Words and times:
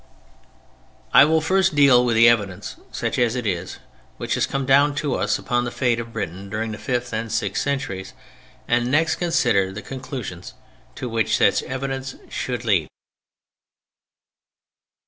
I 1.13 1.25
will 1.25 1.41
first 1.41 1.75
deal 1.75 2.03
with 2.03 2.15
the 2.15 2.27
evidence—such 2.27 3.19
as 3.19 3.35
it 3.35 3.45
is—which 3.45 4.33
has 4.33 4.47
come 4.47 4.65
down 4.65 4.95
to 4.95 5.13
us 5.13 5.37
upon 5.37 5.63
the 5.63 5.69
fate 5.69 5.99
of 5.99 6.11
Britain 6.11 6.49
during 6.49 6.71
the 6.71 6.79
fifth 6.79 7.13
and 7.13 7.31
sixth 7.31 7.61
centuries, 7.61 8.13
and 8.67 8.89
next 8.89 9.17
consider 9.17 9.71
the 9.71 9.83
conclusions 9.83 10.55
to 10.95 11.07
which 11.07 11.37
such 11.37 11.61
evidence 11.61 12.15
should 12.31 12.65
lead 12.65 12.85
us. 12.85 12.89